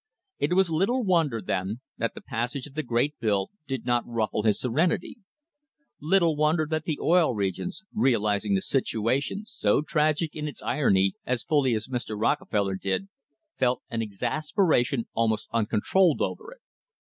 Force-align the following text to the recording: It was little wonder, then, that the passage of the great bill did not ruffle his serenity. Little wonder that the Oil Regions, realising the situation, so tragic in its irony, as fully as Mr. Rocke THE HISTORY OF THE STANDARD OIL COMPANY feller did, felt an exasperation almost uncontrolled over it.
It 0.39 0.53
was 0.53 0.71
little 0.71 1.03
wonder, 1.03 1.43
then, 1.43 1.81
that 1.99 2.15
the 2.15 2.21
passage 2.25 2.65
of 2.65 2.73
the 2.73 2.81
great 2.81 3.13
bill 3.19 3.51
did 3.67 3.85
not 3.85 4.03
ruffle 4.07 4.41
his 4.41 4.59
serenity. 4.59 5.17
Little 5.99 6.35
wonder 6.35 6.65
that 6.71 6.85
the 6.85 6.97
Oil 6.99 7.35
Regions, 7.35 7.83
realising 7.93 8.55
the 8.55 8.63
situation, 8.63 9.43
so 9.45 9.83
tragic 9.83 10.35
in 10.35 10.47
its 10.47 10.63
irony, 10.63 11.13
as 11.23 11.43
fully 11.43 11.75
as 11.75 11.87
Mr. 11.87 12.19
Rocke 12.19 12.39
THE 12.39 12.45
HISTORY 12.45 12.45
OF 12.47 12.47
THE 12.47 12.47
STANDARD 12.47 12.49
OIL 12.49 12.49
COMPANY 12.49 12.49
feller 12.49 12.75
did, 12.81 13.09
felt 13.59 13.81
an 13.91 14.01
exasperation 14.01 15.07
almost 15.13 15.49
uncontrolled 15.53 16.19
over 16.21 16.51
it. 16.53 16.61